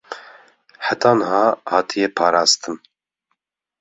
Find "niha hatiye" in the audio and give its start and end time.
1.19-2.07